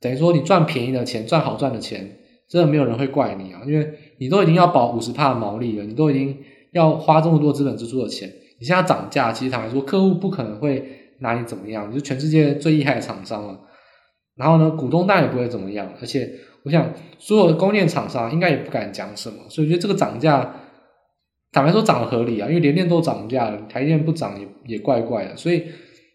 [0.00, 2.16] 等于说你赚便宜的钱，赚好赚的钱，
[2.48, 3.86] 真的没有人会怪你啊，因为
[4.18, 6.34] 你都已经要保五十帕的毛利了，你都已经
[6.72, 8.32] 要花这么多资本支出的钱。
[8.58, 13.60] 你现在涨价，其实坦白说，客户不可能会拿你怎么样，就是全世界最厉害的厂商了。
[14.36, 16.30] 然后呢，股东当然也不会怎么样，而且
[16.62, 20.54] 我想所有的供应链厂商应该也不敢讲什么，所以我觉得这个涨价，
[21.50, 25.64] 坦白说涨得合理啊，因为连电都涨价了，台电不涨也也怪怪的，所以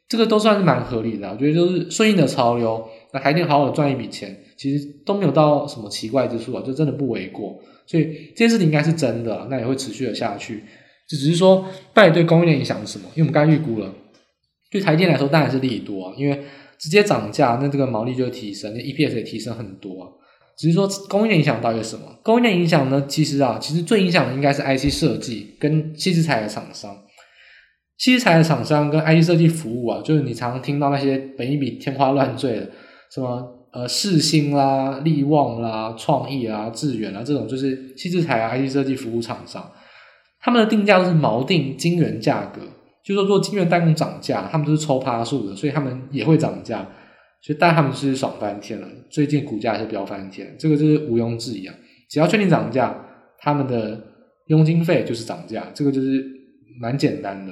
[0.07, 1.29] 这个都算是蛮合理的。
[1.31, 7.59] 我觉得就是顺应的潮流，那台电好好的赚一笔钱，其实都没有到什么奇怪之处啊，就真的不为过。
[7.85, 10.63] 所以这件事情应该是真的，那也会持续的下去。
[11.09, 13.05] 就只是说，到底对供应链影响是什么？
[13.15, 13.93] 因为我们刚预估了，
[14.73, 16.43] 对台电来说当然是利多啊，因为
[16.79, 20.11] 直接涨价，那这个毛利就会提升，那 EPS 也提升很多。
[20.57, 22.05] 只是说供应链影响到底是什么？
[22.23, 23.05] 供应链影响呢？
[23.07, 26.95] 其实啊，其实最影响的应该是 IC 设计跟矽智财的厂商。
[27.99, 32.69] 矽智财的厂商跟 IC 设计服务啊，就是你常常听到那些本一笔天花乱坠的，
[33.11, 39.71] 什么呃世星啦、力旺啦、创意啊、致远啊这种，就是矽智财啊 IC 设计服务厂商。
[40.39, 42.61] 他们的定价都是锚定晶圆价格，
[43.03, 46.87] 就是说做金圆代工涨价，他们都是抽趴数的，所以他们也会涨价。
[47.41, 51.75] 所以，但他们是爽翻天了，最近股价是飙翻天，这个就是毋庸置疑啊。
[52.09, 52.95] 只要确定涨价，
[53.37, 53.99] 他们的
[54.47, 56.23] 佣金费就是涨价，这个就是
[56.79, 57.51] 蛮简单的。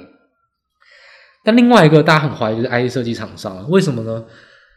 [1.44, 4.24] 但另外一个大家很怀疑就是 IC 设计厂商，为什么呢？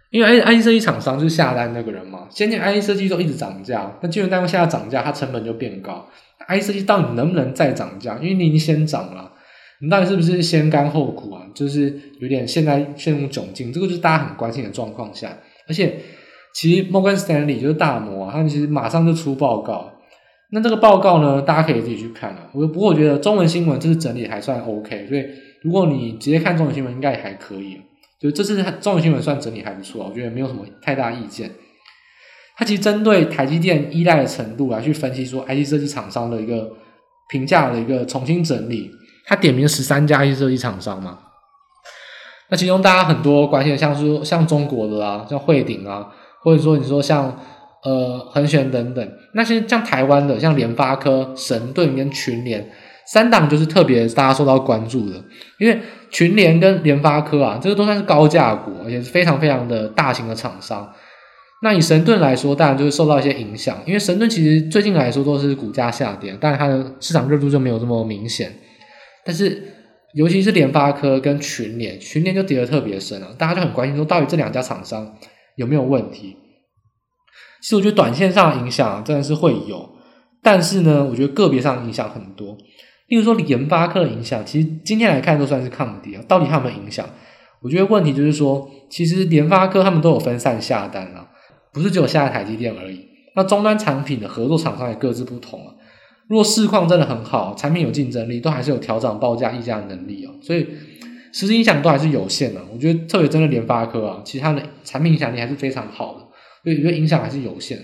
[0.09, 2.27] 因为 IC 设计厂商就是下单那个人嘛。
[2.29, 6.05] 先前 IC 设计都一直涨价，那金圆代工现在涨价，它成本就变高。
[6.49, 8.17] IC 设计到底能不能再涨价？
[8.17, 9.31] 因为你已经先涨了。
[9.81, 11.41] 你到底是不是先甘后苦啊？
[11.53, 15.38] 就是有点现在陷入窘境，这个就是大家很关心的状况下。
[15.67, 15.97] 而且，
[16.53, 19.91] 其实 Morgan Stanley 就是大摩啊，他们其实马上就出报告。
[20.51, 22.49] 那这个报告呢，大家可以自己去看啊。
[22.53, 25.25] 我不过我觉得中文新闻这次整理还算 OK，所以
[25.63, 27.81] 如果你直接看中文新闻，应该也还可以。
[28.19, 31.51] 就这次中文新闻算整理还不错，我觉得没有什么太大意见。
[32.55, 36.71] 它其实针对台积电依赖的程度来去分析说，IC 设计厂商的一个
[37.29, 38.89] 评价的一个重新整理。
[39.25, 41.17] 他点名十三家 IC 设计厂商嘛，
[42.49, 46.07] 那其中大家很多关心的，像是像中国的啊，像汇顶啊，
[46.41, 47.39] 或者说你说像
[47.83, 52.69] 呃恒玄等等，那些像台湾的，像联发科、神盾跟群联
[53.07, 55.15] 三档就是特别大家受到关注的，
[55.59, 55.79] 因为
[56.11, 60.91] 群联跟联发科啊，这个都算是高价股，而且是非常非常的大型的厂商。
[61.61, 68.51] 那以神盾来说，当然就是受到一些影响，因为神盾其实最近来说都是股价下跌，但是它的市场热度就没有这么明显。
[69.25, 69.73] 但是，
[70.13, 75.17] 尤其是联发科跟群联，群联就跌得特别深了，大家就很关心说，到底这两家厂商
[75.55, 76.38] 有没有问题？
[77.61, 79.89] 其实我觉得短线上的影响真的是会有，
[80.43, 82.55] 但是呢，我觉得个别上影响很多。
[83.07, 87.07] 例如说联发科的影响，其实今天来看都算是抗跌啊，到底它有没有影响？
[87.61, 91.27] 我觉得问题就是说，其实联发科他们都有分散下单了，
[91.73, 93.07] 不是只有下台积电而已。
[93.35, 95.74] 那终端产品的合作厂商也各自不同啊。
[96.27, 100.31] 如果市况真的很好，产品有竞争力，都还是有调涨报价溢价的能力哦。
[100.41, 100.65] 所以
[101.31, 102.61] 实际影响都还是有限的。
[102.73, 106.19] 我觉得特别针对联发科啊，其实它的产品影响力还是非常好的，
[106.63, 107.79] 所以我觉得影响还是有限，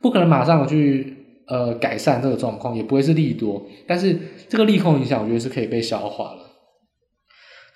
[0.00, 1.14] 不可能马上去
[1.46, 3.66] 呃改善这个状况，也不会是利多。
[3.86, 4.18] 但是
[4.48, 6.38] 这个利空影响，我觉得是可以被消化了。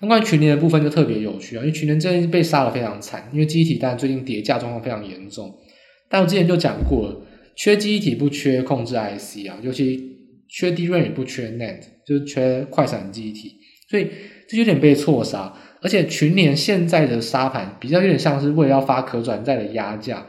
[0.01, 5.53] 那关于群联的部分就特别有趣啊，因为群联真的被杀得非常惨，因为记忆体但最近跌价状况非常严重。
[6.09, 7.15] 但我之前就讲过了。
[7.59, 10.15] 缺记忆体不缺控制 IC 啊，尤其
[10.47, 13.57] 缺 DRAM 也不缺 NAND，就是缺快闪记忆体，
[13.89, 14.07] 所以
[14.47, 15.53] 这有点被错杀。
[15.81, 20.25] 而且群联现在的杀盘比较有点像是为了要发可转债的压价，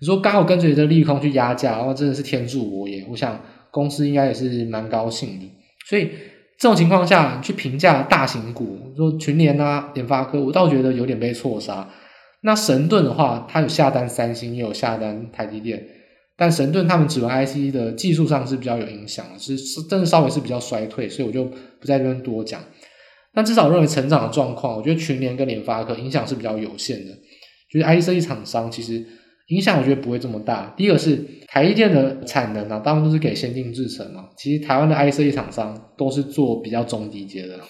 [0.00, 3.38] 你说刚好跟随着利空去压价，然后真的是天助我也，我想
[3.70, 5.50] 公司应该也是蛮高兴的。
[5.86, 6.08] 所以
[6.58, 11.90] 这种情况下去评价大型股，说群联啊、联发科，我倒觉得有点被错杀。
[12.40, 15.86] 那神盾的话，它有下单三星，也有下单台积电。
[16.34, 22.64] 但神盾他们指纹 IC 的技术上是比较有影响的，是是真的稍微是比较衰退，所以我就不在这边多讲。
[23.34, 27.12] 但至少认为成长的状况，我觉得群联跟联发科影响是比较有限的。
[27.70, 29.04] 就是 IC 设计厂商其实
[29.48, 30.74] 影响我觉得不会这么大。
[30.76, 34.30] 第一个是台积电的产能啊，大部分都是给先进制程嘛。
[34.36, 37.60] 其实台湾的 IC 设计厂商都是做比较中低阶的，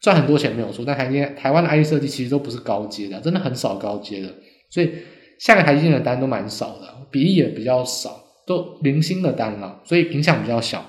[0.00, 0.84] 赚很多钱没有错。
[0.86, 4.28] 但台积台湾的 IC 设计其实都不是高阶的，真的很少高阶的，
[4.70, 4.90] 所以。
[5.38, 10.84] 下个台积电的单都蛮少的，比例也比较少，都零星的单了，所以影响比较小。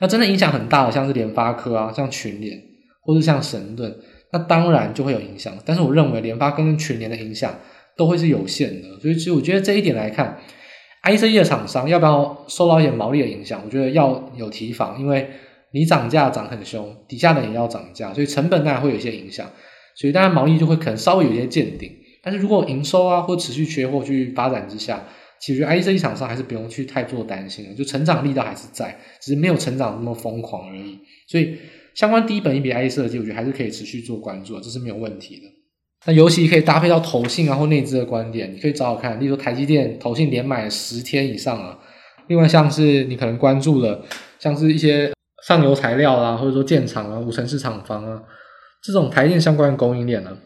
[0.00, 2.58] 那真的影响很大的，像是联发科啊，像群联，
[3.02, 3.94] 或是像神盾，
[4.32, 5.52] 那当然就会有影响。
[5.64, 7.58] 但是我认为联发科跟群联的影响
[7.96, 10.40] 都会是有限的，所以其实我觉得这一点来看
[11.02, 13.60] ，IC 的厂商要不要受到一点毛利的影响？
[13.64, 15.28] 我觉得要有提防，因为
[15.72, 19.50] 你涨价涨很凶，底下的也要涨价，所以成本当然会有一些影响，
[19.96, 21.90] 所以当然毛利就会可能稍微有一些见顶。
[22.28, 25.02] 但是如果营收啊或持续缺货去发展之下，
[25.40, 30.98] 其实 IC 厂商还是不用去太做担心了，就成长力道还是在，只是没有成长那么疯狂而已。
[31.26, 31.56] 所以
[31.94, 35.42] 相关低本益比 IC 设计，我觉得还是可以持续做关注，这是没有问题的。
[36.04, 41.78] 那尤其可以搭配到投信啊或内资的观点，你可以找找看，例如台积电投信连买十天以上啊。
[42.26, 44.04] 另外像是你可能关注了，
[44.38, 45.10] 像是一些
[45.46, 48.22] 上游材料啊，或者说建厂啊、五成市厂房啊
[48.82, 50.36] 这种台电相关的供应链呢、啊。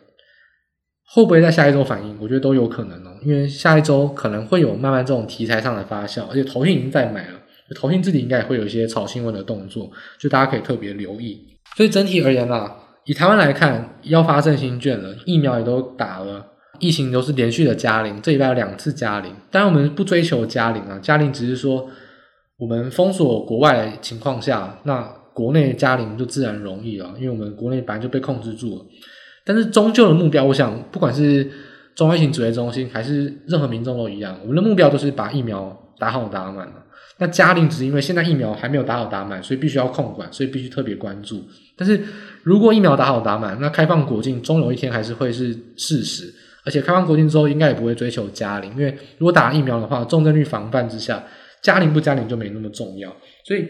[1.14, 2.16] 会不会在下一周反应？
[2.18, 7.34] 我觉得都有可能哦，因为下一周可能会有慢慢这种题材上的发酵，而且投信已经在买了，
[7.76, 11.38] 投信自己应该也会有一些炒新闻的动作，就大家可以特别留意。
[11.76, 16.46] 所以整体而言啦，以台湾来看，要发振兴券了，疫苗也都打了，
[16.78, 19.30] 疫情都是连续的加零，这礼拜有两次加零。
[19.50, 21.90] 当然我们不追求加零啊，加零只是说
[22.56, 25.02] 我们封锁国外的情况下，那
[25.34, 28.86] 国内加零就自然容易了，因为我们国内本来就被控制住了。
[29.44, 31.50] 但是终究的目标，我想不管是
[31.94, 36.70] 中央疫情指挥中心还是任何民众都一样，我们的目标都是把疫苗打好打满。
[37.18, 41.44] 那嘉陵只是因为现在疫苗还没有打好打满，所以必须要控管，所以必须特别关注。
[41.76, 42.00] 但是
[42.42, 46.32] 如果疫苗打好打满，那开放国境终有一天还是会是事实。
[46.64, 51.20] 而且开放国境之后，应该也不会追求嘉陵，因为如果打疫苗的话，重症率防范之下，
[51.60, 53.12] 嘉陵不嘉陵就没那么重要。
[53.44, 53.66] 所以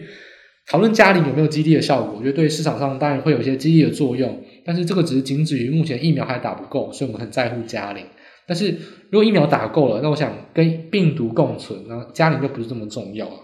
[0.67, 4.43] 讨论嘉陵有没有激励的效果，我觉得对市场上当然会有一些激励的作用。
[4.65, 8.05] 但是这个只是仅止于目前疫苗还打不够，所以我们很在乎嘉陵。
[8.45, 8.71] 但是
[9.09, 13.35] 如果疫苗打够了，那我想跟病毒共存，那嘉陵就不是这么重要了。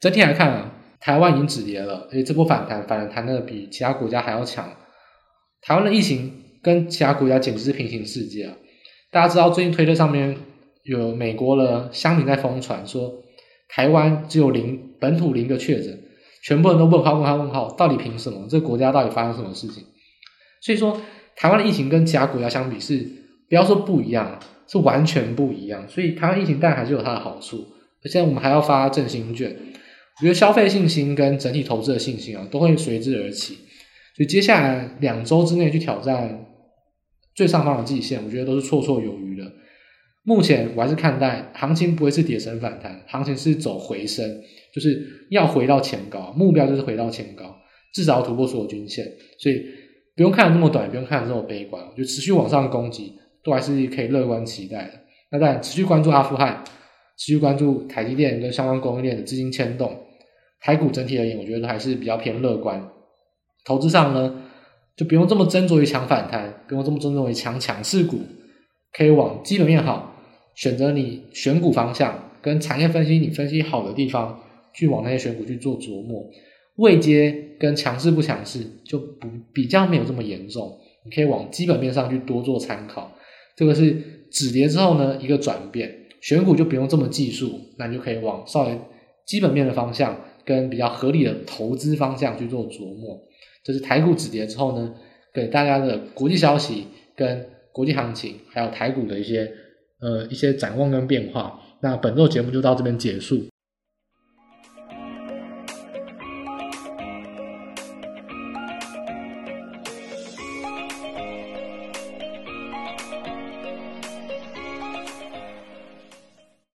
[0.00, 4.68] 整体来看啊，台湾已经止跌了，而且这波反弹反弹的比其他国家还要强。
[5.62, 8.56] 台湾的疫情跟其他国家简直是平行世界啊！
[9.10, 10.36] 大家知道最近推特上面
[10.84, 13.22] 有美国的乡民在疯传说，
[13.68, 15.98] 台湾只有零本土零个确诊，
[16.42, 18.46] 全部人都问号问号问号，到底凭什么？
[18.50, 19.84] 这个国家到底发生什么事情？
[20.62, 20.98] 所以说，
[21.36, 23.20] 台湾的疫情跟其他国家相比是。
[23.48, 25.86] 不要说不一样，是完全不一样。
[25.86, 27.66] 所以台湾疫情当然还是有它的好处，
[28.02, 33.56] 而且我们还要发振兴券，我觉得消费信心跟整体投资的信心啊，都会随之而起。
[34.16, 36.46] 所以接下来两周之内去挑战
[37.34, 39.52] 最上方的季线，我觉得都是绰绰有余的。
[40.22, 44.40] 目前我还是看待行情不会是跌升反弹，行情是走回升，
[44.74, 47.54] 就是要回到前高，目标就是回到前高，
[47.92, 49.04] 至少突破所有均线。
[49.38, 49.62] 所以
[50.16, 53.18] 不用看得那么短，不用看得这么悲观，就持续往上攻击。
[53.44, 54.92] 都还是可以乐观期待的。
[55.32, 56.62] 那当然，持续关注阿富汗，
[57.18, 59.98] 持续关注台积电跟相关供应链的资金牵动。
[60.60, 62.88] 台股整体而言，我觉得还是比较偏乐观。
[63.64, 64.44] 投资上呢，
[64.94, 68.20] 就不用这么斟酌于抢反弹，不用这么斟酌于强强势股，
[68.92, 70.14] 可以往基本面好，
[70.54, 74.40] 选择你选股方向跟产业分析你分析好的地方，
[74.72, 76.24] 去往那些选股去做琢磨。
[76.76, 83.12] 位阶跟强势不强势就不比较没有这么严重，你可以往基本面上去多做参考。
[83.54, 83.94] 这个是
[84.30, 88.78] 止跌之后呢，一个转变，选股就不用这么技术，那你就可以往稍微
[89.26, 93.20] 基本面的方向跟比较合理的投资方向去做琢磨。
[93.62, 94.94] 这是台股止跌之后呢，
[95.34, 99.52] 给大家的国际消息跟国际行情，还有台股的一些
[100.00, 101.60] 呃一些展望跟变化。
[101.82, 103.44] 那本周节目就到这边结束。